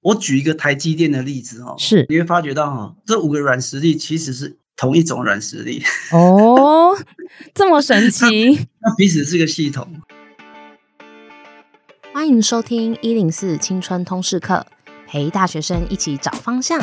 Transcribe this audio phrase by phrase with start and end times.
[0.00, 5.82] 我举一个台积电的例子哈，是你会发觉到哈，这五个软实力其实是同一种软实力
[6.12, 6.96] 哦，
[7.52, 9.88] 这么神奇，那彼此是个系统。
[12.14, 14.64] 欢迎收听一零四青春通识课，
[15.08, 16.80] 陪大学生一起找方向。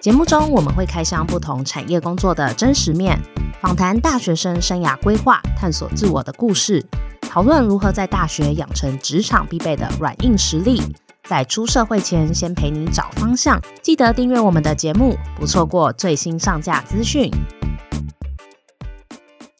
[0.00, 3.18] 节目中我们会开箱不同产业工作的真实面，
[3.60, 6.82] 访谈大学生生涯规划、探索自我的故事，
[7.20, 10.80] 讨论如何在大学养成职场必备的软硬实力，
[11.28, 13.60] 在出社会前先陪你找方向。
[13.82, 17.28] 记得订阅我们的节目，不错过最新上架资讯。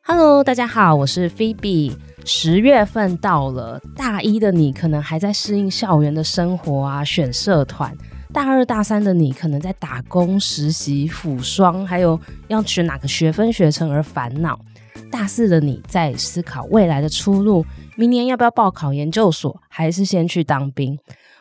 [0.04, 1.96] Hello，大家好，我是 Phoebe。
[2.24, 7.90] 十月份到了，大一的你可能还在适应校园的生活啊，选社团；
[8.32, 14.54] 大二、大三的你可能在打工、实习、辅双，还有要选哪个学分学程而烦恼；
[15.10, 20.96] 大四的你在思考未来的出路，明年要不要报考研究所，还是先去当兵？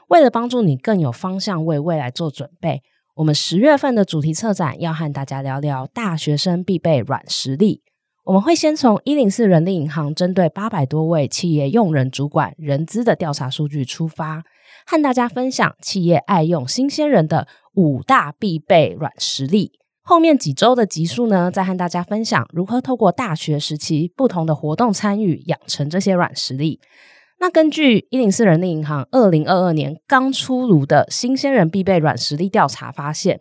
[0.09, 2.81] 为了帮助你更有方向，为未来做准备，
[3.15, 7.81] 我们十月份的主题策展要和大家聊聊大学生必备软实力。
[8.25, 14.43] 我们会先从一零四人力银行针对八百多位企业用人主管人资的调查数据出发，
[14.87, 19.73] 和大家分享企业爱用新鲜人的五大必备软实力。
[20.01, 26.79] 后面几周的集数呢，再和大家分享如何透过大学时期不同的活动参与，养成这些软实力。
[27.45, 33.39] 那根据一零四人力银行二零二二年刚出炉的新鲜人必备软实力调查发现，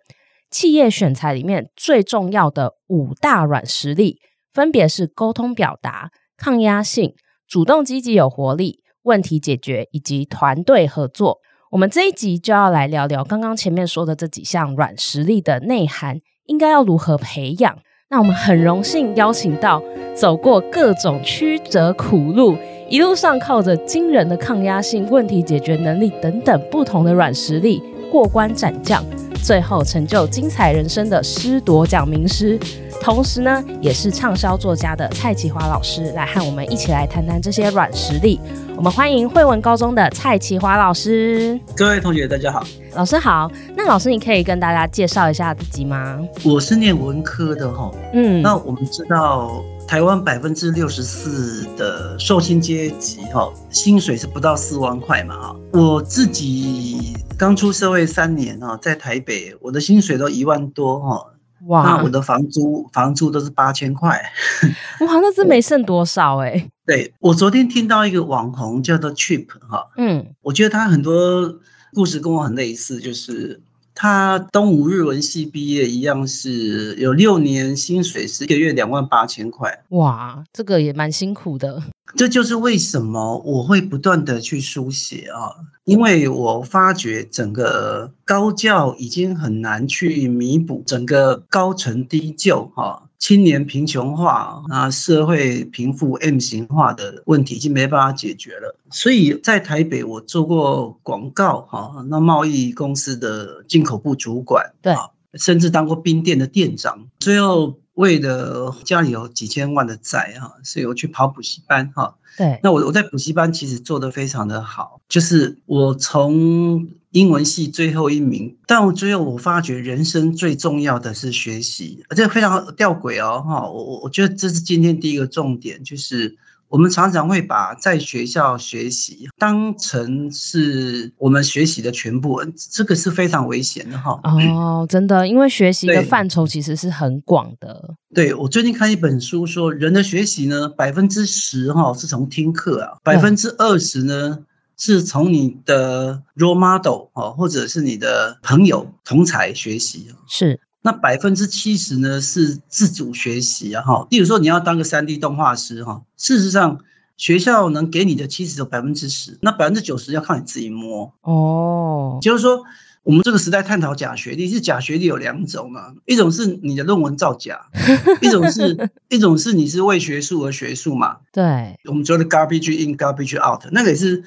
[0.50, 4.18] 企业选才里面最重要的五大软实力。
[4.52, 7.14] 分别是沟通表达、抗压性、
[7.48, 11.38] 主动积极有活力、问题解决以及团队合作。
[11.70, 17.78] 我们这一集就要来聊聊刚刚前面说的这几项软实力的内涵，应该要如何培养。
[18.10, 19.82] 那我们很荣幸邀请到
[20.14, 22.54] 走过各种曲折苦路，
[22.94, 29.04] 一路上靠着惊人的抗压性、问题解决能力等等不同的软实力过关斩将，
[29.42, 32.56] 最后成就精彩人生的师铎奖名师。
[33.02, 38.38] 同时呢，也是畅销作家的蔡启华老师来和我们一起来谈谈这些软实力。
[38.76, 41.58] 我们欢迎惠文高中的蔡启华老师。
[41.76, 42.64] 各位同学，大家好。
[42.94, 43.50] 老师好。
[43.76, 46.20] 那老师，你可以跟大家介绍一下自己吗？
[46.44, 47.90] 我是念文科的哈。
[48.12, 48.40] 嗯。
[48.40, 55.56] 那我们知道，台湾百分之六十四的受薪阶级哈，薪水是不到四万块嘛哈。
[55.72, 61.30] 我自己刚出社会三年啊，在台北，我的薪水都一万多哈。
[61.66, 64.20] 哇，那我的房租房租都是八千块，
[65.00, 66.70] 哇，那真没剩多少哎、欸。
[66.84, 71.56] 对，我昨天听到一个网红叫做 Chip 哈，嗯，我觉得他很多
[71.94, 73.60] 故事跟我很类似，就是
[73.94, 79.84] 他东吴日文系毕业一样，是有六年薪水是一个月两万八千块。
[79.90, 81.82] 哇，这个也蛮辛苦的。
[82.16, 85.50] 这就是为什么我会不断的去书写啊，
[85.84, 98.78] 因为我发觉整个高教已经很难去弥补整个高层低就哈，青年贫穷化啊，社会贫富 M 型化的问题已经没办法解决了。
[98.90, 104.94] 所以在台北我做过广告哈，那贸易公司的进口部主管，对，
[105.38, 107.78] 甚至当过冰店的店长，最后。
[107.94, 112.16] 为了家里有几千万的债哈，所以我去跑补习班哈。
[112.36, 123.68] 对，那我我在补习班其实做得非常的好，就是我从英文系最后一名，但我最后我发觉人生最重要的是学习，而且非常吊诡哦哈。
[123.68, 126.36] 我我我觉得这是今天第一个重点，就是。
[126.70, 132.42] 我们常常会把在学校学习当成是我们学习的全部，
[132.72, 134.18] 这个是非常危险的哈。
[134.24, 137.94] 哦，真的，因为学习的范畴其实是很广的。
[138.12, 144.40] 对，对，我最近看一本书说，人的学习呢，百分之十哈是从听课啊，百分之二十呢
[144.76, 150.08] 是从你的 role model 哦，或者是你的朋友同才学习。
[150.28, 150.60] 是。
[150.86, 156.80] 那百分之七十呢是自主学习啊，哈，例如说你要当个三 D 动画师哈，事实上
[157.16, 162.18] 学校能给你的其实有百分之十，那百分之九十要靠你自己摸哦。
[162.20, 162.64] 就是说
[163.02, 167.66] 我们这个时代探讨假学历，是假学历有两种嘛，一种是你的论文造假，
[168.20, 171.16] 一种是一种是你是为学术而学术嘛。
[171.32, 174.22] 对，我们说的 garbage in garbage out，那个也是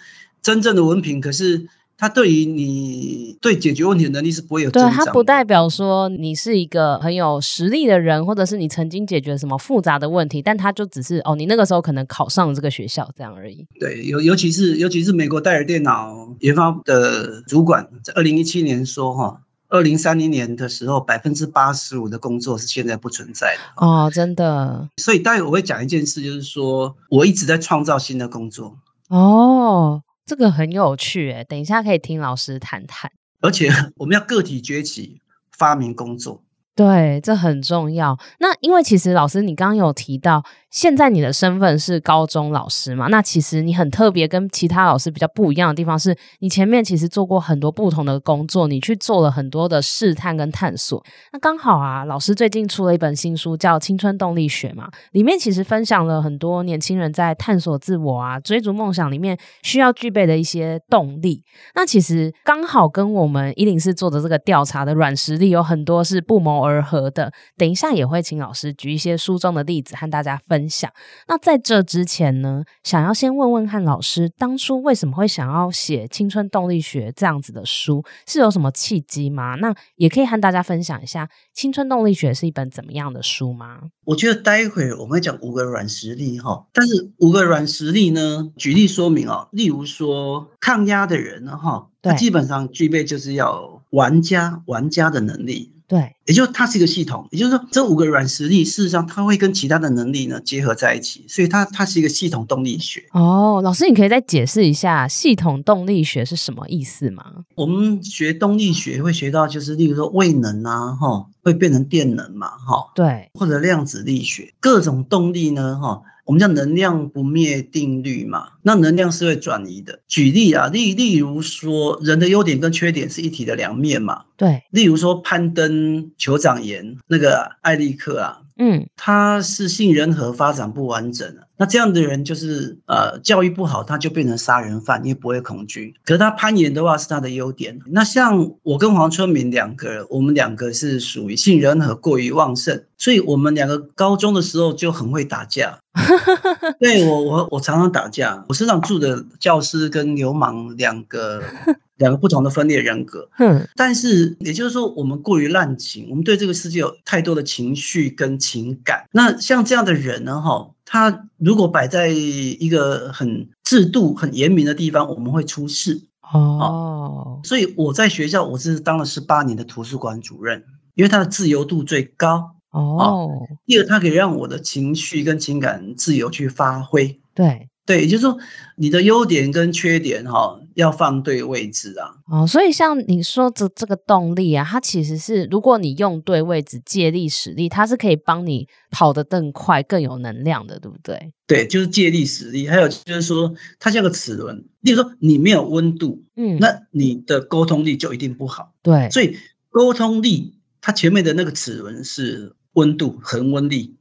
[0.47, 1.67] 真正的文凭，可是。
[1.99, 4.69] 它对于你对解决问题的能力是不会有。
[4.69, 13.65] 对，它不代表说你是一个很有实力的人，或者是你曾经解决什么复杂的问题，但它就只是哦，你那个时候可能考上了这个学校这样而已。
[13.79, 23.83] 对，尤尤其是尤其是美国戴尔电脑研发的主管在二零一七年说哈，二零三零年的时候百分之八十五的工作是现在不存在的。
[23.83, 24.87] 哦，真的。
[24.97, 28.77] 所以待会我会讲一件事，就是说我一直在创造新的工作。
[29.09, 30.03] 哦。
[30.27, 33.09] 这个很有趣诶，等一下可以听老师谈谈。
[33.39, 35.21] 而且 我们要个体崛起，
[35.51, 36.43] 发明工作。
[36.75, 38.19] 对，这很重要。
[38.39, 40.43] 那因为其实老师，你刚刚有提到，
[40.77, 43.07] 现在你的身份是高中老师嘛？
[43.07, 51.03] 那其实你很特别，跟其他老师比较不一样的地方是，你前面其实做过很多不同的工作，你去做了很多的试探跟探索。
[51.33, 61.41] 那刚好啊，老师最近出了一本新书，叫《青春动力学》嘛，里面其实分享了很多年轻人在探索自我啊、追逐梦想里面需要具备的一些动力。
[61.73, 67.33] 那其实刚好跟我们一零四做的这个调查的软实力有很多是不谋而合的。
[67.57, 70.91] 等一下也会请老师举一些书中的例子和大家分享享。
[71.27, 79.55] 那在这之前呢，想要先问问看老师，当初为什么会想要写《青春动力学》这样子的书，是有什么契机吗？
[79.55, 83.79] 那也可以和大家分享一下，《青春动力学》是一本怎么样的书吗？
[84.05, 95.73] 我觉得待会我们会讲五个软实力哈，但是五个软实力呢，举例说明哦，例如说抗压的人呢哈，他基本上具备就是要玩家玩家的能力。
[95.87, 103.05] 对，也就是它是一个系统，也就是说，这五个软实力事实上它会跟其他的能力呢结合在一起，所以它它是一个系统动力学。
[103.13, 107.23] 哦，老师，你可以再解释一下系统动力学是什么意思吗？
[107.55, 116.01] 我们学动力学会学到，就是例如说位能啊，哈，会变成电能嘛，哈，对，或者量子力学，各种动力呢，哈。
[116.27, 120.01] 我们叫能量不灭定律嘛，那能量是会转移的。
[120.09, 124.23] 举例啊，例例如说，人的优点跟缺点是一体的两面嘛。
[124.35, 128.41] 对，例如说攀登酋长岩那个艾利克啊。
[128.59, 135.93] 嗯，他是杏仁核发展不完整，那这样的人就是呃教育不好，他就变成杀人犯，因为不会恐惧。
[136.03, 137.79] 可是他攀岩的话是他的优点。
[137.85, 145.77] 那像我跟黄春明两个人，我们两个是属于杏仁核过于旺盛，所以我们两个高中的时候就很会打架。
[146.79, 151.41] 对，我我我常常打架，我身上住的教师跟流氓两个。
[151.97, 159.07] 两个不同的分裂人格，嗯，但是也就是说，我们过于滥情，我们对这个世界有太多的情绪跟情感。
[159.11, 167.41] 那像这样的人呢，哈，他如果摆在一个很制度很严明的地方，我们会出事哦。
[167.43, 173.47] 所以我在学校我是当了十八年的图书馆主任，因为他的自由度最高哦。
[173.65, 177.19] 第二，它可以让我的情绪跟情感自由去发挥。
[177.33, 177.69] 对。
[177.87, 178.37] 对，也就是说，
[178.75, 182.19] 你的优点跟缺点哈，要放对位置啊。
[182.29, 191.31] 哦，所以像你说的这个动力啊，它其实是如果你用对位置，借力使力，它是可以帮你跑得更快、更有能量的，对不对？
[191.47, 192.67] 对，就是借力使力。
[192.67, 198.73] 还有就是说，它像个齿轮，例如说你没有温度，嗯，那你的沟通力就一定不好。
[198.83, 199.37] 对，所以
[199.69, 203.93] 沟通力它前面的那个齿轮是温度、恒温力。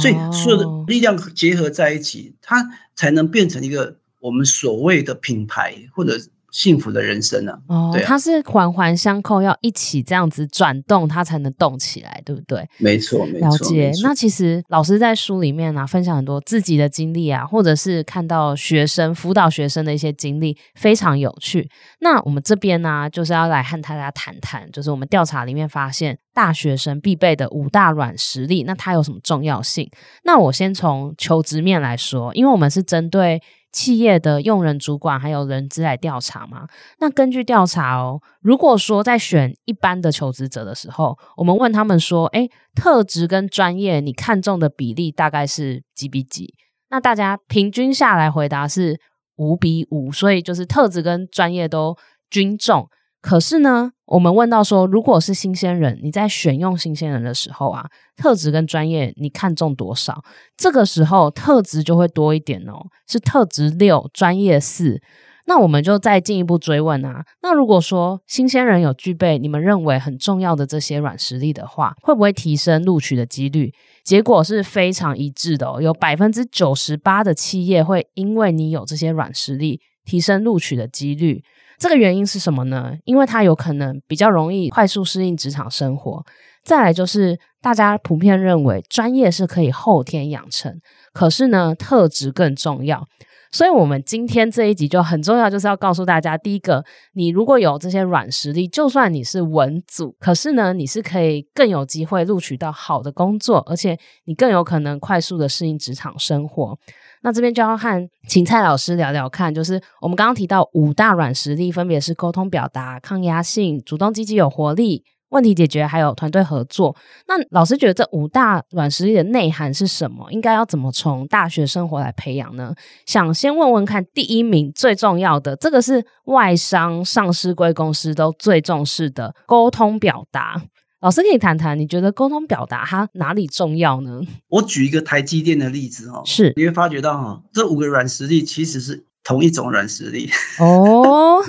[0.00, 6.20] 所以所有的力量结合在一起，它才能变成一个我们所谓的品牌或者
[6.52, 7.74] 幸福的人生呢、啊？
[7.74, 12.64] 哦，对、啊，它是环环相扣，要一起这样子转动，它才能动起来，对不对？
[12.78, 13.48] 没错，没错。
[13.48, 13.90] 了解。
[14.02, 21.68] 那其实老师在书里面呢、啊，分享很多自己的经历啊，或者是看到学生辅导学生的一些经历，非常有趣。
[22.00, 29.90] 那我们这边呢、啊，就是要来和大家谈谈，就是我们调查里面发现大学生必备的五大软实力，那它有什么重要性？
[30.24, 33.40] 那我先从求职面来说，因为我们是针对。
[33.72, 36.66] 企业的用人主管还有人资来调查嘛？
[36.98, 46.54] 那根据调查哦，如果说在选一般的求职者的时候，我们问他们说，诶，特质跟专业你看中的比例大概是几比几？
[46.90, 49.00] 那大家平均下来回答是
[49.36, 51.96] 五比五，所以就是特质跟专业都
[52.28, 52.88] 均重。
[53.22, 57.86] 可是呢，我们问到说，如果是新鲜人，你在选用新鲜人的时候啊，
[58.16, 60.22] 特质跟专业你看重多少？
[60.56, 65.00] 这个时候特质就会多一点哦，是特质六，专业四。
[65.46, 73.72] 那我们就再进一步追问啊，那如果说新鲜人有具备你们认为很重要的这些软实力的话，会不会提升录取的几率？
[74.04, 81.44] 结果是非常一致的哦，有百分之九十八的企业会因为你有这些软实力，提升录取的几率。
[81.82, 82.96] 这个原因是什么呢？
[83.02, 86.24] 因为他有可能比较容易快速适应职场生活。
[86.62, 90.80] 再来就是大家普遍认为专业是可以后天养成，
[91.12, 93.04] 可是呢，特质更重要。
[93.50, 96.84] 所以，我们今天这一集就很重要，就是要告诉大家：第一个，
[97.14, 106.78] 你如果有这些软实力，就算你是文组，可是呢，你是可以更有机会录取到好的工作，而且你更有可能快速的适应职场生活。
[107.22, 116.96] 那这边就要和芹菜老师聊聊看，就是我们刚刚提到五大软实力，分别是沟通表达、抗压性、主动积极有活力、问题解决，还有团队合作。
[117.28, 120.26] 那老师觉得这五大软实力的内涵是什么？
[120.30, 122.74] 应该要怎么从大学生活来培养呢？
[123.06, 130.60] 想先问问看，第一名最重要的，这个是外商上市柜公司都最重视的沟通表达。
[131.02, 134.20] 老师可以谈谈，你觉得沟通表达它哪里重要呢？
[134.46, 140.30] 我举一个台积电的例子哈，是你会发觉到哈，这五个软实力其实是同一种软实力
[140.60, 141.44] 哦，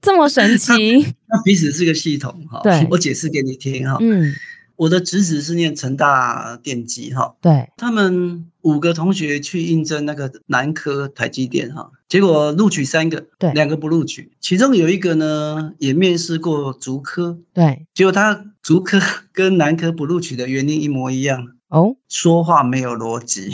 [0.00, 2.60] 这么神奇， 那彼此是个系统哈。
[2.62, 3.96] 对，我解释给你听哈。
[4.00, 4.32] 嗯。
[4.76, 19.00] 我的侄子是念成大电机哈，对，他们五个同学去应征那个南科台积电哈，结果录取三个，对，两个不录取，其中有一个呢也面试过竹科，对，结果他竹科
[19.32, 23.52] 跟南科不录取的原因一模一样哦，说话没有逻辑。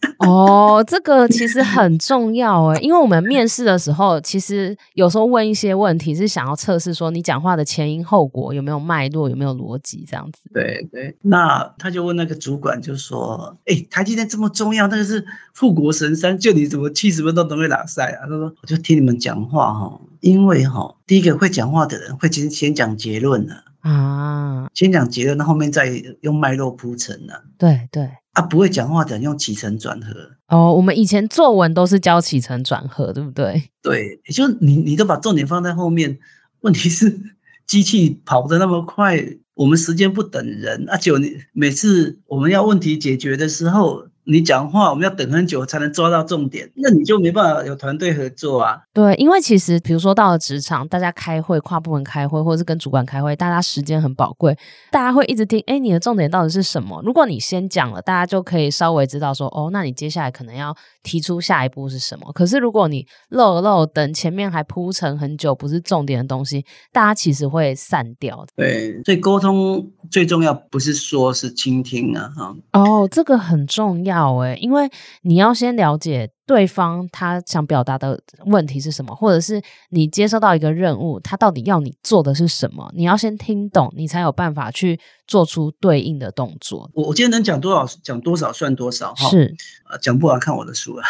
[0.18, 10.50] 哦，这个其实很重要诶，因为我们面试的时候，其实有时候问一些问题，是想要测试说你讲话的前因后果有没有脉络，有没有逻辑这样子。
[10.52, 25.90] 对对，那他就问那个主管，就说：“哎，台积电这么重要，那个是富国神山，就你怎么七十分钟都会拉赛啊？”他说：“我就听你们讲话哈，因为哈，第一个会讲话的人会先先讲结论的啊，先讲结论，那后面再
[26.20, 28.08] 用脉络铺陈的。”对对。
[28.38, 30.14] 他、啊、不会讲话讲用起承转合
[30.46, 30.72] 哦。
[30.72, 33.70] 我们以前作文都是教起承转合，对不对？
[33.82, 36.18] 对，也就是你，你都把重点放在后面。
[36.60, 37.20] 问题是
[37.66, 40.88] 机器跑得那么快，我们时间不等人。
[40.88, 44.06] 啊，且你每次我们要问题解决的时候。
[44.30, 48.82] 你讲话，我们要等很久才能抓到重点，那你就没办法有团队合作啊。
[48.92, 54.54] 对，因为其实比如说到了职场，大家开会、跨部门开会，或者是跟主管开会，大家时间很宝贵，
[54.90, 57.00] 大家会一直听，哎，你的重点到底是什么？
[57.02, 62.30] 如果你先讲了，大家就可以稍微知道说，哦，那你接下来可能要提出下一步是什么。
[62.34, 68.44] 可是如果你漏了漏，等前面还铺陈很久，不是重点的东西，大家其实会散掉。
[68.54, 72.54] 对，所以沟通最重要不是说，是倾听啊，哈。
[72.74, 74.17] 哦，这个很重要。
[74.18, 74.90] 好诶，因为
[75.22, 86.90] 你要先了解对方他想表达的问题是什么，或者是你接收到一个任务，他到底要你做的是什么，你要先听懂，你才有办法去做出对应的动作。
[86.94, 89.28] 我我今天能讲多少，讲多少算多少哈。
[89.30, 89.54] 是，
[89.88, 91.04] 呃，讲不完看我的书啊。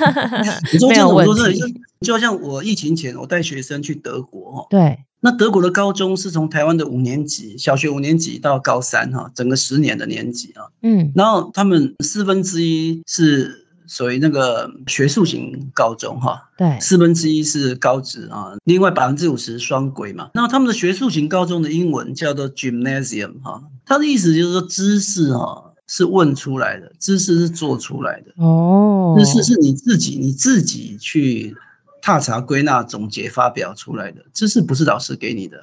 [0.88, 1.60] 没有问题。
[2.00, 5.04] 就好像我疫情前，我带学生去德国，对。
[5.20, 20.30] 那德国的高中是从台湾的五年级，小学五年级到高三哈，整个十年的年级啊，嗯，然后他们四分之一是属于那个学术型高中哈，对，四分之一是高职啊，另外百分之五十双轨嘛。
[20.34, 28.32] 那他们的学术型高中的英文叫做 gymnasium 哈，它的意思就是说知识哈是问出来的，知识是做出来的。
[28.36, 31.56] 哦，知识是你自己你自己去。
[32.08, 35.62] 踏查、归纳、总结、发表出来的知识不是老师给你的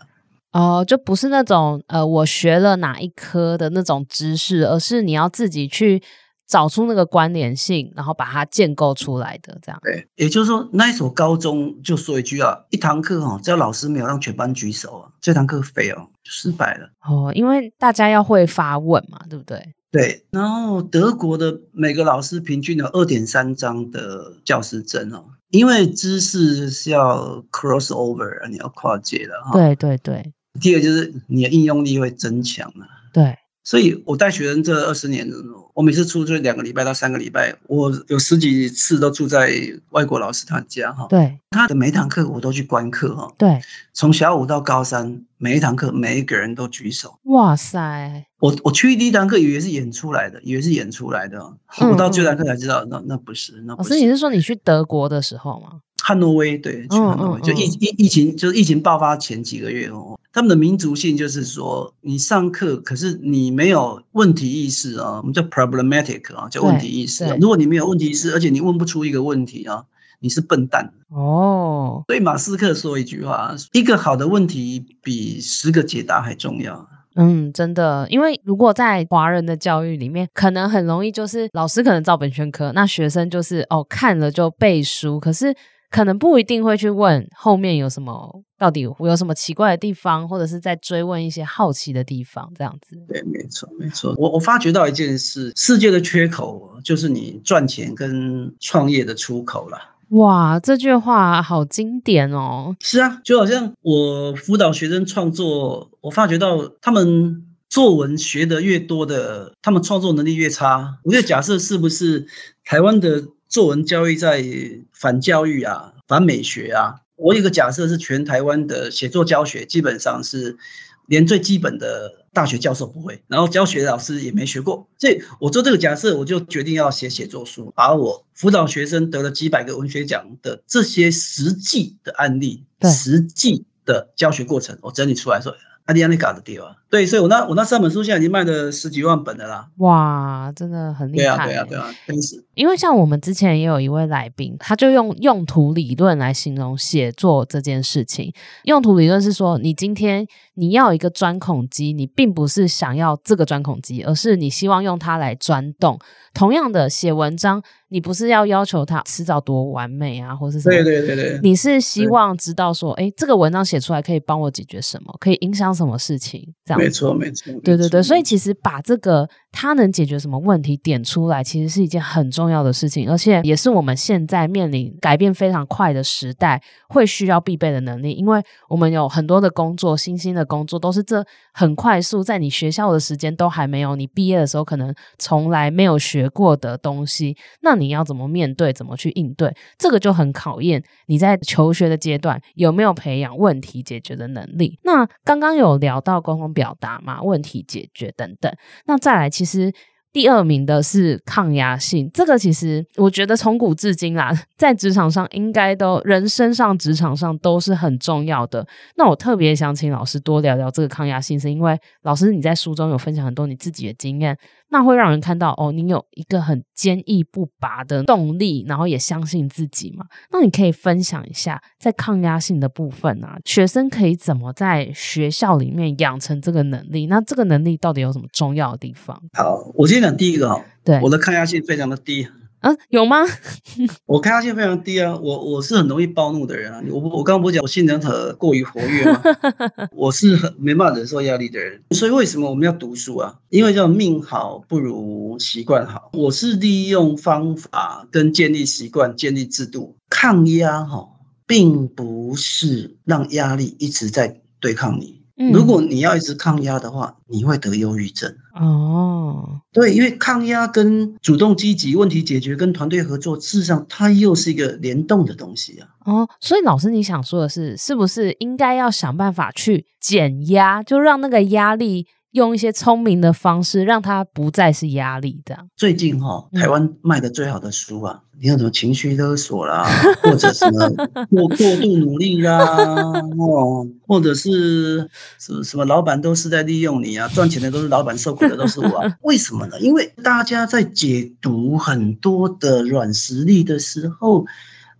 [0.51, 6.03] 哦，就不是那种呃，我学了哪一科的那种知识，而是你要自己去
[6.47, 9.79] 找出那个关联性，然后把它建构出来的这样。
[9.81, 19.57] 对，也就是说，那一所高中就说一句啊，一堂课哦，只要老师没有让全班举手啊，这堂课废哦，就失败了哦，因为大家要会发问嘛，对不对？
[19.95, 25.23] 对，然后德国的每个老师平均有二点三张的教师证哦。
[25.51, 29.53] 因为知识是要 cross over，你要跨界的哈。
[29.53, 30.33] 对对对。
[30.59, 32.83] 第二就是你的应用力会增强啊。
[33.13, 33.37] 对。
[33.65, 35.27] 所以我带学生这二十年，
[35.73, 39.51] 我每次出去两个礼拜到三个礼拜，我有十几次都住在
[39.89, 41.07] 外国老师他家哈。
[41.09, 41.39] 对。
[41.49, 43.33] 他的每一堂课我都去观课哈。
[43.39, 43.59] 对。
[43.91, 47.17] 从小五到高三，每一堂课每一个人都举手。
[47.23, 48.25] 哇塞！
[48.39, 51.39] 我我去第一堂课以为是演出来的，以为是演出来的。
[51.79, 53.89] 嗯、我到这堂课才知道，那那不是，那不是。
[53.89, 55.81] 老师，你是说你去德国的时候吗？
[56.07, 60.19] 汉诺威，对，去汉诺威，就疫疫疫情，就是疫情爆发前几个月哦。
[60.31, 67.25] 他们的民族性就是说，你上课可是你没有问题意识啊，我们叫 problematic 啊，叫问题意识。
[67.41, 69.85] 如果你没有问题意识，而且你问不出一个问题啊，
[70.19, 72.03] 你是笨蛋哦。
[72.05, 76.87] 所以马斯克说一句话：一个好的问题比十个解答还重要。
[77.15, 85.55] 嗯，真的，因为如果在华人的教育里面，可能很容易就是老师可能照本宣科，那学生就是哦看了就背书，可是。
[85.89, 92.97] 可能不一定会去问后面有什么，到底有什么奇怪的地方，或者是在追问一些好奇的地方，这样子。
[93.07, 94.13] 对，没错，没错。
[94.17, 99.77] 我我发觉到一件事，世界的缺口就是你赚钱跟创业的出口了。
[100.09, 102.75] 哇，这句话好经典哦。
[102.81, 110.97] 是啊，就好像我辅导学生创作，我发觉到他们作文学得越多的，他们创作能力越差。
[111.03, 112.27] 我觉得假设是不是
[112.65, 113.23] 台湾的？
[113.55, 114.43] 作文教育在
[114.91, 116.95] 反教育啊，反美学啊。
[117.15, 120.57] 我有个假设是，全台湾的写作教学基本上是
[121.05, 135.55] 连最基本的大学教授不会，然后教学老师也没学过，所以我做这个假设，我就决定要写写作书，把我辅导学生得了几百个文学奖的这些实际的案例，实际的教学过程，我整理出来说。
[135.85, 139.67] 阿迪安尼卡的地方，对，所以我那我那三本书现在已经卖了十几万本的啦。
[139.77, 141.23] 哇，真的很厉害。
[141.23, 142.43] 对啊，对啊，对啊，真是。
[142.55, 148.33] 因为像我们之前也有一位来宾，他就用用途理论来形容写作这件事情。
[148.63, 150.25] 用途理论是说，你今天
[150.55, 155.99] 你要一个钻孔机，你并不是想要这个钻孔机，而是你希望用它来钻洞。
[156.33, 157.61] 同样的，写文章。
[157.89, 160.75] 你不是要要求他迟早多完美啊，或是什么？
[160.75, 161.39] 对对对对。
[161.43, 166.53] 你是希望知道说，哎，这个文章写出来可以帮我解决什么，可以影响什么事情？
[166.65, 166.79] 这样。
[166.79, 167.53] 没错没错。
[167.63, 181.23] 对对对，所以其实把这个他能解决什么问题点出来，其实是一件很重要的事情，而且也是我们现在面临改变非常快的时代会需要必备的能力，因为我们有很多的工作，新兴的工作都是这
[181.53, 187.89] 很快速，在你学校的时间都还没有，你毕业的时候可能从来没有学过的东西，那你。
[187.89, 194.77] 要怎么面对，怎么去应对，这个就很考验你在求学的阶段有没有培养问题解决的能力。
[194.83, 198.53] 那刚刚有聊到沟通表达嘛，问题解决等等。
[198.85, 199.73] 那再来，其实。
[200.15, 208.65] 第二名的是抗压性，这个其实我觉得从古至今啦， 在职场上应该都人生上职场上都是很重要的。
[208.95, 214.37] 那我特别想请老师多聊聊这个抗压性，是因为老师你在书中有分享很多你自己的经验，
[214.69, 220.05] 那会让人看到哦，你有一个很坚毅不拔的动力，然后也相信自己嘛。
[220.31, 227.07] 那你可以分享一下在抗压性的部分啊，学生可以怎么在学校里面养成这个能力？
[227.07, 229.21] 那这个能力到底有什么重要的地方？
[229.33, 230.04] 好，我先。
[230.11, 232.27] 第一个哈，对，我的抗压性非常的低，
[232.59, 233.17] 啊，有吗？
[234.05, 239.21] 我抗压性非常低啊，我我是很容易暴怒的人啊，我我刚刚不是讲我性能很过于活跃吗？
[239.93, 243.35] 我是很没办法忍受压力的人，所以为什么我们要读书啊？
[243.49, 251.07] 因为叫命好不如习惯好，我是利用方法跟建立习惯、建立制度，抗压哈，
[251.45, 255.14] 并不是让压力一直在对抗你。
[255.51, 258.33] 如果你要一直抗压的话，你会得忧郁症。
[258.53, 265.89] 哦，对，因为抗压跟主动积极、问题解决跟团队合作，事实上它又是一个联动的东西啊。
[266.05, 272.07] 哦，所以老师你想说的是，是不是应该要想办法去减压，就让那个压力？
[272.35, 275.41] 用一些聪明的方式，让它不再是压力。
[275.45, 279.87] 这样，最近哈、哦，台湾卖的最好的书啊，嗯、你看什么情绪勒索啦，
[280.21, 280.89] 或者什么
[281.29, 282.59] 过过度努力啦，
[283.39, 289.01] 哦，或者是什么什么老板都是在利用你啊，赚钱的都是老板，受苦的都是我。
[289.23, 289.79] 为什么呢？
[289.79, 294.45] 因为大家在解读很多的软实力的时候，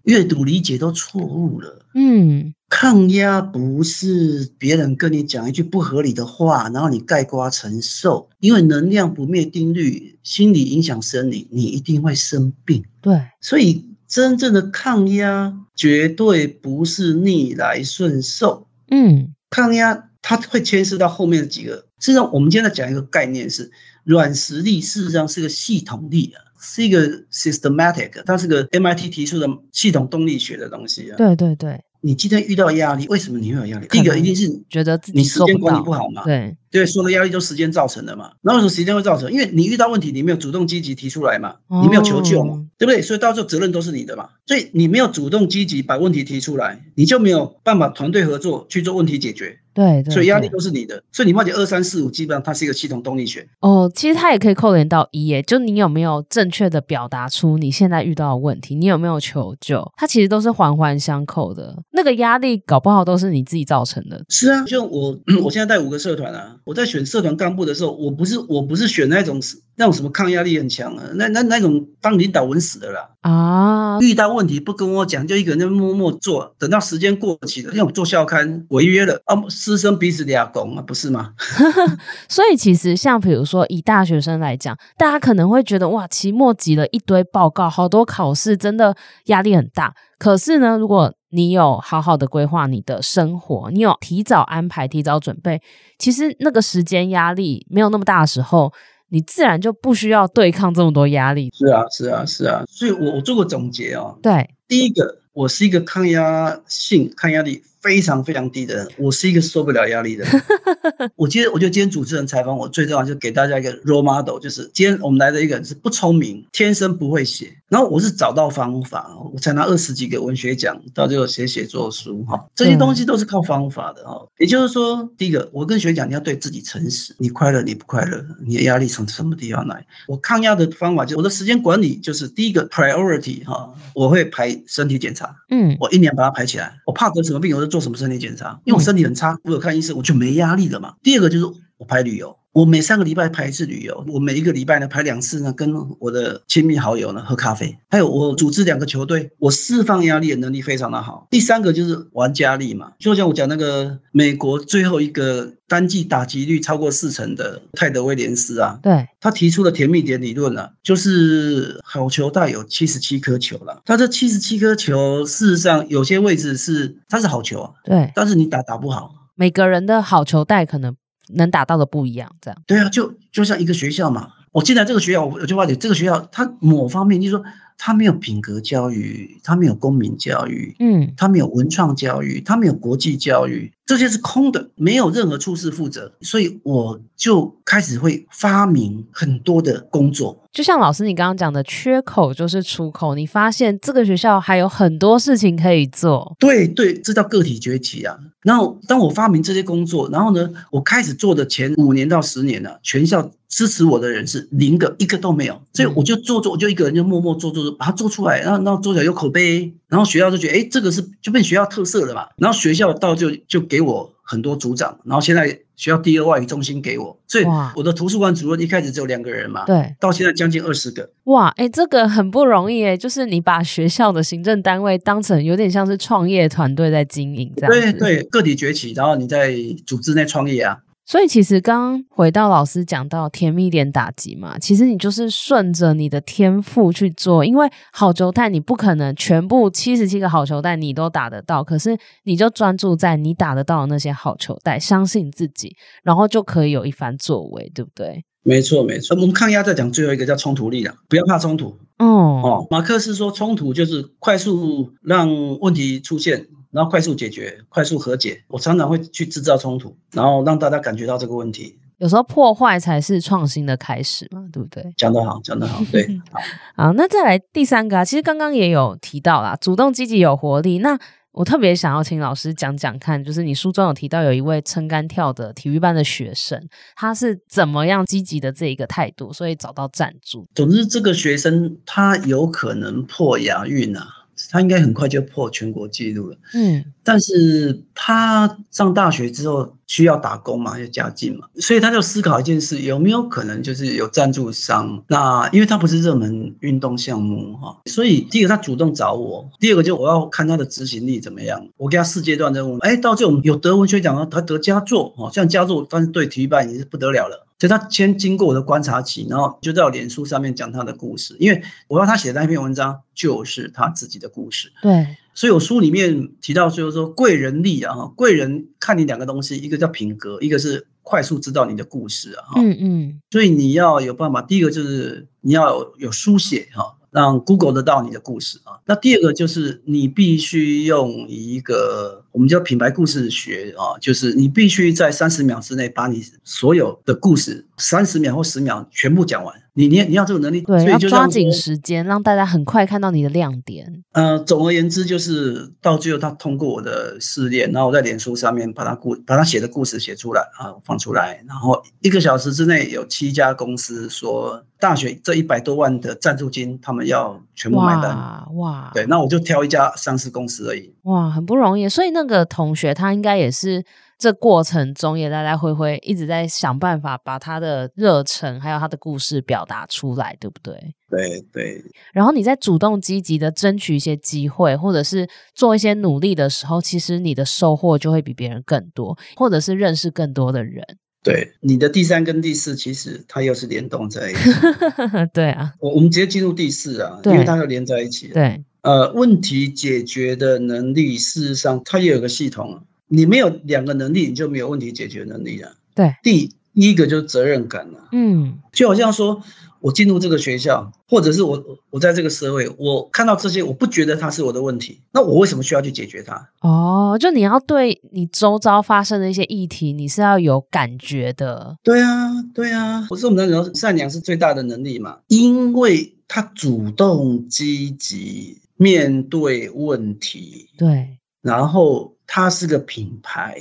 [0.04, 1.86] 阅读理解都错误了。
[1.94, 2.54] 嗯。
[2.68, 12.84] 抗压不是别人跟你讲一句不合理的话，然后你盖瓜承受，因为能量不灭定律，心理影响生理，你一定会生病。
[13.02, 18.68] 对，所以真正的抗压绝对不是逆来顺受。
[18.90, 21.86] 嗯，抗压它会牵涉到后面的几个。
[22.00, 23.72] 事实上，我们今天在讲一个概念是
[24.04, 31.16] 软实力，事实上是个系统力啊，是一个 systematic，它是个 MIT 提出的系统动力学的东西啊。
[31.16, 31.82] 对对对。
[32.06, 33.88] 你今天遇到压力，为什么你会有压力？
[33.88, 36.24] 第一个一定是觉得自己你时间管理不好嘛？
[36.24, 38.32] 对对，所有的压力都时间造成的嘛。
[38.42, 39.32] 那为什么时间会造成？
[39.32, 43.02] 因为你遇到问题，你没有主动积极提出来嘛，你没有求救嘛，哦、对不对？
[43.02, 44.28] 所以到时候责任都是你的嘛。
[44.46, 49.60] 所以你没有主动积极把问题提出来，你就没有办法团队合作去做问题解决。
[49.74, 53.46] 对，对，所以压力都是你的，所以你发觉二三四五，基本上它是一个系统动力学。
[53.60, 61.76] 哦，其实它也可以扣连到一耶，就你有没有正确的表达出你现在遇到的问题，你有没有求救，它其实都是环环相扣的。
[61.92, 64.24] 那个压力搞不好都是你自己造成的。
[64.30, 69.40] 是啊，就我 我现在带五个社团啊，我在选社团干部的时候，我不是我不是选那种
[69.78, 73.10] 那种什么抗压力很强啊，那那那种当领导稳死的啦。
[73.22, 79.36] 啊，遇到问题不跟我讲，就一个人在默默做，等到时间过期了，因为我做校刊违约了啊。
[79.50, 81.34] 师生彼此俩拱啊，不是吗？
[82.28, 89.94] 所以其实像比如说以大学生来讲，大家可能会觉得哇，期末挤了一堆报告，好多考试，真的压力很大。
[90.18, 95.62] 可是呢，如果你有好好的规划你的生活，你有提早安排、提早准备，
[96.00, 98.72] 其实那个时间压力没有那么大的时候，
[99.10, 101.52] 你自然就不需要对抗这么多压力。
[101.54, 102.64] 是啊，是啊，是啊。
[102.70, 104.18] 所以我我做过总结哦。
[104.24, 107.62] 对，第一个，我是一个抗压性、抗压力。
[107.86, 108.88] 非常非常低的人。
[108.98, 110.42] 我是一个受不了压力的人。
[111.16, 117.56] 我今天我觉得今天主持人采访我最重要就是给大家一个 role model，就是今天我们来的一个人是不聪明，天生不会写。
[117.70, 122.44] 然后我是找到方法，我才拿二十几个文学奖，到最后写写作书哈。
[122.56, 124.28] 这些东西都是靠方法的哈。
[124.40, 127.16] 也就是说，第一个，我跟学长讲，你要对自己诚实。
[127.20, 129.86] 你快乐，你不快乐，你的压力从什么地方来？
[130.08, 136.80] 我抗压的方法就是我的时间管理，就是第一个 priority 哈，我会排身体检查，嗯，我一年把它排起来。
[136.86, 140.96] 我怕得什么病，我就做什么身体检查，因为我身体很差，我有看医生，我就没压力了嘛。
[141.04, 142.38] 第二个就是我拍旅游。
[142.56, 147.78] 我每三个礼拜排一次旅游，我每一个礼拜呢排两次呢，跟我的亲密好友呢喝咖啡。
[147.90, 151.28] 还有我组织两个球队，我释放压力的能力非常的好。
[151.30, 163.82] 第三个就是玩家力嘛，就像我讲那个美国最后一个单季打击率超过四成的泰德威廉斯啊，对，他提出的甜蜜点理论啊，就是好球带有七十七颗球了。
[163.84, 170.96] 他这七十七颗球，事实上有些位置是他是好球啊，对，但是你打打不好，每个人的好球带可能。
[171.30, 177.44] 能达到的不一样，这样对啊，就就像一个学校嘛，我进来这个学校，我就发觉这个学校它某方面就是说。
[177.78, 190.42] 他没有品格教育，他没有公民教育，嗯，他没有文创教育，他没有国际教育，这些是空的，没有任何处事负责，所以我就开始会发明很多的工作。
[190.52, 193.14] 就像老师你刚刚讲的，缺口就是出口。
[193.14, 196.36] 你发现这个学校还有很多事情可以做。
[196.40, 198.18] 对对，这叫个体崛起啊。
[198.42, 203.32] 然后当我发明这些工作，然后呢，我开始做的前五年到十年呢，全校。
[203.48, 217.46] 支持我的人是零个，一个都没有，所以我就做做，我就一个人就默默做做做，把它做出来，然后然后做起来有口碑，然后学校就觉得，哎，这个是就变学校特色了嘛，然后学校到就就给我很多组长，然后现在学校第二外语中心给我，所以
[217.76, 229.54] 我的图书馆主任一开始只有两个人嘛，对，到现在将近二十个，哇，哎，这个很不容易哎，就是你把学校的行政单位当成有点像是创业团队在经营这样，对对，个体崛起，然后你在
[229.86, 230.78] 组织内创业啊。
[231.06, 248.26] 所以其实刚刚回到老师讲到甜蜜点打击嘛，其实你就是顺着你的天赋去做，因为好球带你不可能全部七十七个好球带你都打得到，可是你就专注在你打得到的那些好球带，相信自己，然后就可以有一番作为，对不对？
[248.42, 249.16] 没错，没错。
[249.16, 251.78] 我们抗压在讲最后一个叫冲突力量，不要怕冲突。
[252.00, 252.06] 哦
[252.44, 256.48] 哦，马克思说冲突就是快速让问题出现。
[256.76, 258.44] 然后快速解决，快速和解。
[258.50, 261.80] 我常常会去制造冲突，然后让大家感觉到这个问题。
[262.00, 264.84] 有时候破坏才是创新的开始嘛，对不对？
[264.98, 266.06] 讲得好，讲得好，对。
[266.76, 270.80] 好，那再来第三个啊，其实刚刚也有提到啦，主动积极有活力。
[270.80, 271.00] 那
[271.32, 276.62] 我特别想要请老师讲讲看，就是你书中有提到有一位撑杆跳的体育班的学生，
[276.98, 280.46] 他是怎么样积极的这一个态度，所以找到赞助。
[280.54, 284.08] 总之，这个学生他有可能破亚运啊。
[284.50, 295.04] 他应该很快就破全国纪录了，嗯，但是他上大学之后需要打工嘛，要家境嘛，所以他就思考一件事，有没有可能就是有赞助商？
[295.08, 301.68] 那因为他不是热门运动项目哈，所以第一个他主动找我，第二个就我要看他的执行力怎么样。
[301.78, 307.48] 我给他四阶段任务，哎，到这种有得文学奖啊，他得佳作哦，像佳作，但是对体育班也是不得了了。
[307.60, 314.72] 所以他先经过我的观察期，然后就在我脸书上面讲他的故事，因为我要他写的那篇文章就是他自己的故事。
[314.82, 322.44] 对，所以我书里面提到，就是说贵人力啊，贵人看你两个东西，一个叫品格，一个是快速知道你的故事啊。
[322.58, 323.22] 嗯嗯。
[323.32, 326.98] 所以你要有办法，第一个就是你要有，有书写哈。
[327.12, 339.56] 让 Google 得到你的故事啊，那第二个就是你必须用一个我们叫品牌故事学啊，就是你必须在三十秒之内把你所有的故事三十秒或十秒全部讲完。
[339.78, 344.04] 你你你要这种能力，对，要抓紧时间，让大家很快看到你的亮点。
[344.14, 358.16] 呃，总而言之，就是到最后他通过我的试炼，然后我在脸书上面把他故把他写的故事写出来啊，放出来，然后一个小时之内有七家公司说大学这一百多万的赞助金，他们要全部买单。
[358.16, 360.94] 哇，哇，对，那我就挑一家上市公司而已。
[361.02, 361.90] 哇，很不容易。
[361.90, 363.84] 所以那个同学他应该也是。
[364.18, 370.74] 这过程中也来来回回一直在想办法把他的热忱还有他的故事表达出来，对不对？
[371.10, 371.84] 对对。
[372.14, 380.82] 然后你在主动积极的争取一些机会，或者是做一些努力的时候，其实你的收获就会比别人更多，或者是认识更多的人。
[381.22, 384.50] 对，你的第三跟第四其实它又是联动在一起。
[385.34, 388.30] 对啊，我我们直接进入第四啊，因为它又连在一起。
[388.30, 392.82] 对，呃，问题解决的能力，事实上它也有个系统。
[393.08, 395.76] 你没有两个能力，你就没有问题解决能力了。
[395.94, 398.10] 对，第一个就是责任感了。
[398.12, 399.42] 嗯，就好像说。
[399.82, 406.50] 我进入这个学校，或者是我我在这个社会，我看到这些，我不觉得它是我的问题，那我为什么需要去解决它？
[406.62, 411.78] 哦，就你要对你周遭发生的一些议题，你是要有感觉的。
[411.84, 415.18] 对啊，对啊，不是我们讲善良是最大的能力嘛？
[415.28, 423.58] 因为他主动积极面对问题，对，然后它是个品牌，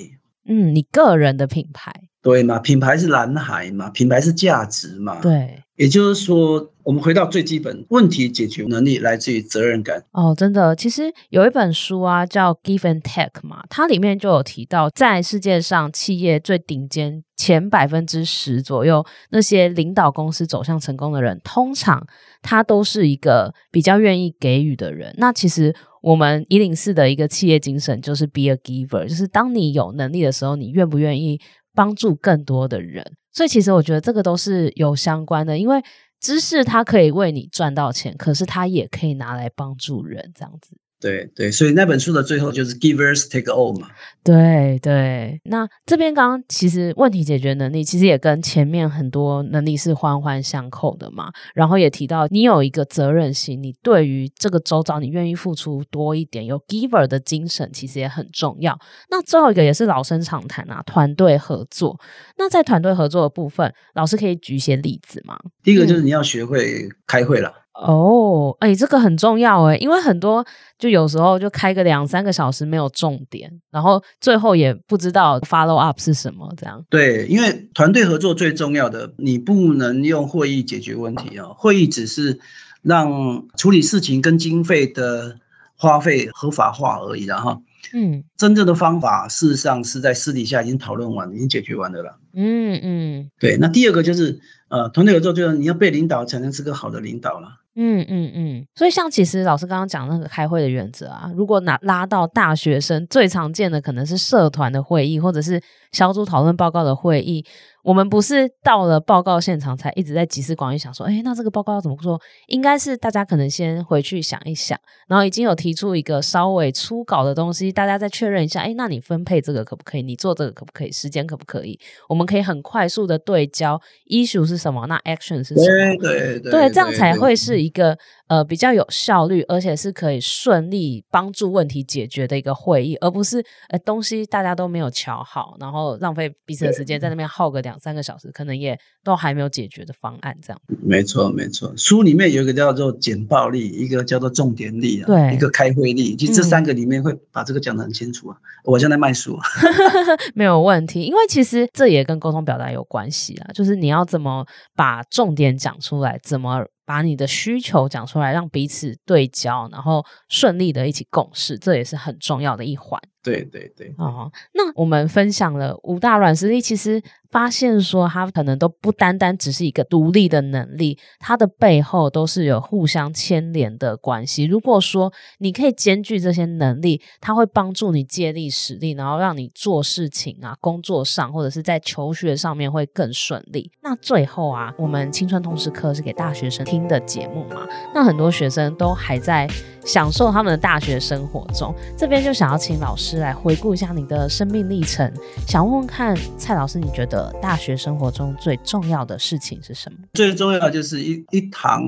[0.47, 1.93] 嗯，你个人的品牌。
[2.23, 5.21] 对嘛，品牌是蓝海嘛，品牌是价值嘛。
[5.21, 10.03] 对，也就是说，我们回到最基本问题解决能力来自于责任感。
[10.13, 22.07] 哦，真的，其实有一本书啊，叫《Give and Take》嘛，它里面就有提到，在世界上企业最顶尖前百分之十左右，那些领导公司走向成功的人，通常
[22.45, 25.13] 他都是一个比较愿意给予的人。
[25.19, 31.41] 那其实我们一零四的一个企业精神就是 Be a Giver，就是当你有能力的时候，你愿不愿意？
[31.77, 35.83] 帮助更多的人，所以其实我觉得这个都是有相关的，因为
[36.21, 40.77] 知识它可以为你赚到钱，可是它也可以拿来帮助人，这样子。
[41.05, 43.89] 对对，所以那本书的最后就是 givers take all 嘛。
[44.23, 51.31] 对对，那这边刚刚其实问题解决能力其实也跟前面很多能力是环环相扣的嘛。
[51.55, 58.75] 然后也提到你有一个责任心，你对于这个周遭你愿意付出多一点，有 giver 的精神其实也很重要。
[59.11, 62.01] 那最后一个也是老生常谈啊，团队合作。
[62.39, 65.37] 那在团队合作的部分，老师可以举一些例子吗？
[65.63, 67.51] 第一个就是你要学会开会了。
[67.51, 70.45] 嗯哦，哎，这个很重要哎，因为很多
[70.79, 76.85] 就有时候就开个两三个小时没有重点，然后最后也不知道 follow up 是什么这样。
[76.89, 82.39] 对，因为团队合作最重要的，你不能用会议解决问题啊，会议只是
[82.83, 85.39] 让处理事情跟经费的
[85.77, 87.63] 花费合法化而已然后。
[87.93, 92.19] 嗯，真正的方法事实上是在私底下已经讨论完，已经解决完的了。
[92.33, 93.59] 嗯嗯，对。
[93.61, 97.61] 那第二个就是呃，团队合作就是你要被领导才能是个好的领导了。
[97.77, 105.61] 嗯嗯嗯，所以像其实老师刚刚讲那个开会的原则啊，如果拿拉到大学生最常见的可能是社团的会议，或者是
[105.93, 107.45] 小组讨论报告的会议。
[107.85, 112.19] 我们不是到了报告现场才一直在集思广益，想说，哎，那这个报告要怎么做？
[112.47, 120.03] 应该是大家可能先回去想一想，然后已经有提出一个稍微初稿的东西，大家再确认一下，哎，那你分配这个可不可以？
[120.03, 120.91] 你做这个可不可以？
[120.91, 121.79] 时间可不可以？
[122.09, 124.87] 我们可以很快速的对焦，issue 是什么？
[124.87, 125.67] 那 action 是什么？
[125.67, 127.99] 对对对，对，这样才会是一个。
[128.27, 140.61] 呃，比较有效率，而且是可以顺利帮助问题解决的一个会议，而不是呃东西大家都没有瞧好，然后浪费彼此的时间在那边耗个两三个小时，可能也都还没有解决的方案这样。
[140.83, 148.37] 没错没错，书里面有一个叫做简报力，一个叫做重点力啊，对，一个开会力，其实这三个里面会把这个讲得很清楚啊。
[148.41, 149.39] 嗯、我现在卖书，
[150.35, 156.65] 没有问题，因为其实这也跟沟通表达有关系啊，就是你要怎么把重点讲出来，怎么。
[156.85, 163.01] 把你的需求讲出来，让彼此对焦，然后顺利的一起共事，这也是很重要的一环。
[163.25, 174.45] 对对对，哦，那我们分享了五大软实力，其实发现说它可能都不单单只是一个独立的能力，它的背后都是有互相牵连的关系。
[174.45, 183.73] 如果说你可以兼具这些能力，它会帮助你借力使力，然后让你做事情啊、工作上或者是在求学上面会更顺利。
[183.83, 189.49] 那最后啊，我们青春通识课是给大学生听的节目嘛，那很多学生都还在。
[189.85, 195.13] 享受他们的大学生活中，这边就想要请老师来回顾一下你的生命历程。
[195.47, 199.99] 想问问看，蔡老师，你觉得大学生活中最重要的事情是什么？
[200.15, 201.83] 最重要就是一一堂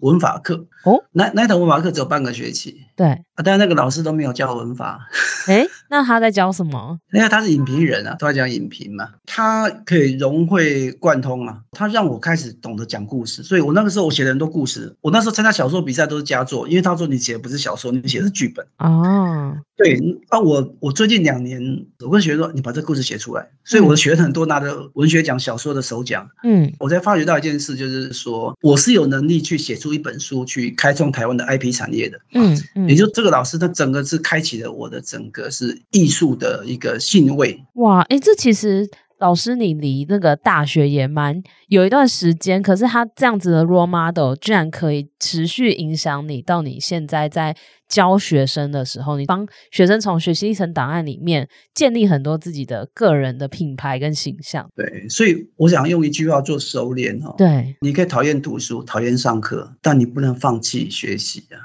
[0.00, 1.04] 文法课哦。
[1.12, 2.80] 那那一堂文法课只有半个学期。
[2.96, 5.06] 对啊，但是那个老师都没有教文法。
[5.46, 6.98] 哎，那他在教什么？
[7.12, 9.10] 因为他是影评人啊，都在讲影评嘛。
[9.26, 11.60] 他可以融会贯通嘛。
[11.72, 14.96] 他让我开始懂得讲故事，所以我那个时候我写了很多故事。
[15.02, 17.26] 我那时候参加小说比赛都是佳作，因为他说你。
[17.26, 19.56] 写的不是小说，你写的是剧本哦。
[19.76, 26.26] 对啊，我我最近两年，我跟学生说，你把这个故事写出来，所以我的学生很多拿着文学奖、小说的首奖。
[26.42, 32.18] 嗯，我才发觉到一件事，就是说我是有能力去写出一本书，去开创台湾的 IP 产业的。
[32.32, 37.62] 嗯嗯，也就这个老师，他整个是开启了我的整个是艺术的一个兴味。
[37.74, 38.88] 哇，哎，这其实。
[39.18, 47.56] 老师，你离那个大学也蛮有一段时间，可是他这样子的 role model 居然可以持续影响你到你现在在
[47.88, 54.68] 教学生的时候，你帮学生从学习历程档案里面建立很多自己的个人的品牌跟形象。
[54.74, 57.34] 对，所以我想用一句话做收敛哈。
[57.38, 61.56] 对，你可以讨厌读书，讨厌上课，但你不能放弃学习啊。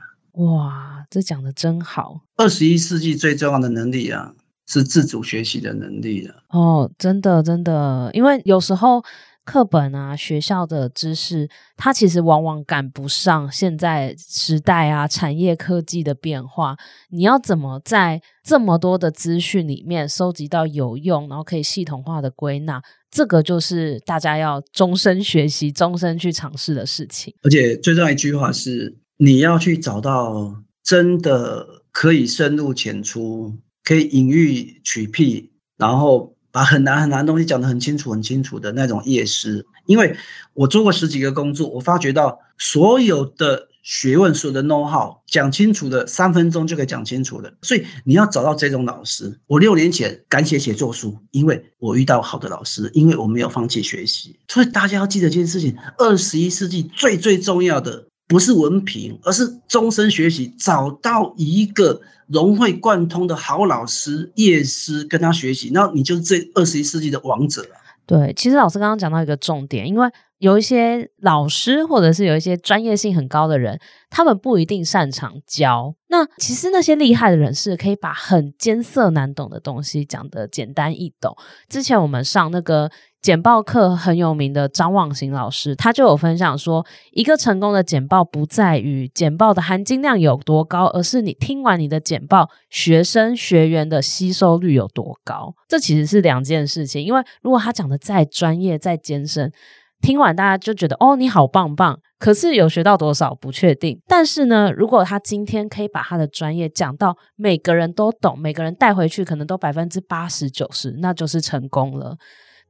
[0.41, 2.21] 哇，这讲的真好。
[2.37, 4.33] 二十一世纪最重要的能力啊。
[4.67, 6.43] 是自主学习的能力了。
[6.49, 9.03] 哦，真的真的，因为有时候
[9.43, 16.77] 课本啊，学校的知识，它其实往往赶不上现在时代啊，产业科技的变化。
[17.09, 22.81] 你要怎么在这么多的资讯里面收集到有用，然后可以系统化的归纳？
[23.09, 27.33] 这个就是大家要终身学习、终身去尝试的事情。
[27.41, 36.35] 而且最重要一句话是，你要去找到真的可以深入浅出，可以隐喻取癖，然后。
[36.53, 40.17] 把很难很难的东西讲得很清楚很清楚的那种业师，因为
[40.53, 49.39] 我做过十几个工作，我发觉到所有的学问、所有的 know how 讲清楚的三分钟就可以讲清楚的，所以你要找到这种老师。
[49.47, 54.37] 我六年前敢写写作书，因为我遇到好的老师，因为我没有放弃学习。
[54.49, 62.01] 所以大家要记得一件事情：二十一世纪最最重要的不是文凭，而是终身学习，找到一个。
[62.27, 67.69] 融会贯通的好老师、业师跟他学习，那你就是这二十一世纪的王者了。
[68.05, 73.77] 对，其实老师刚刚讲到一个重点，因为有一些老师或者是有一些专业性很高的人，
[74.09, 75.93] 他们不一定擅长教。
[76.07, 81.35] 那其实那些厉害的人士可以把很艰涩难懂的东西讲得简单易懂。
[81.67, 82.89] 之前我们上那个。
[83.21, 95.53] 简报课很有名的张望行老师，他就有分享说，一个成功的简报不在于简报的含金量有多高，而是你听完你的简报，学生学员的吸收率有多高。
[95.67, 99.51] 这其实是两件事情，因为如果他讲的再专业、再艰深，
[100.01, 104.01] 听完大家就觉得哦，你好棒棒，可是有学到多少不确定。
[104.07, 112.17] 但是呢，如果他今天可以把他的专业讲到每个人都懂，每个人带回去可能都百分之八十九十，那就是成功了。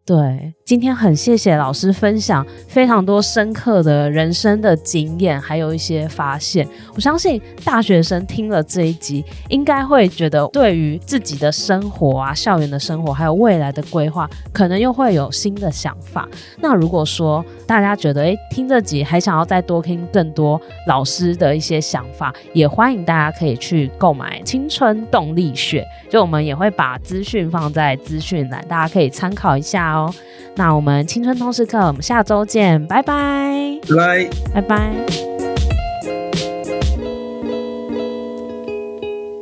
[0.04, 6.68] 对，今天很谢谢老师分享非常多深刻的人生的经验，还有一些发现。
[6.96, 16.28] 我相信大学生听了这一集，应该会觉得对于自己的生活啊、校园的生活，还有未来的规划，可能又会有新的想法。
[16.60, 29.91] 那如果说大家觉得诶，听这集还想要再多听更多老师的一些想法，也欢迎大家可以去购买《青春动力学》，就我们也会把资讯放在资讯栏，大家可以参考一下。
[29.92, 30.10] 好，
[30.56, 35.06] 那我们青春通识课，我们下周见，拜拜，拜拜拜。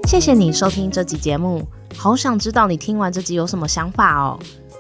[0.08, 1.62] 谢谢你收听这集节目，
[1.96, 4.40] 好想知道你听完这集有什么想法哦。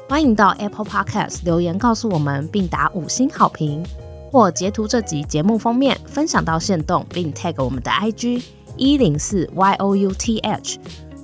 [0.09, 3.85] 欢迎到 Apple Podcast 留言告诉我们，并打五星好评，
[4.31, 8.41] 或截图这集节目封面分享到线动，并 tag 我们的 IG
[8.75, 10.77] 一零四 youth，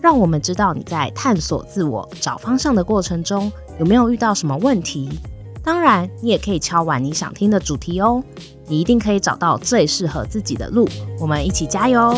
[0.04, 3.52] 让我们知道你在探索自我、找方向的过程中。
[3.80, 5.10] 有没有遇到什么问题？
[5.64, 8.24] 当然，你也可以敲完你想听的主题哦。
[8.68, 10.88] 你一定可以找到最适合自己的路。
[11.20, 12.14] 我们一起加油！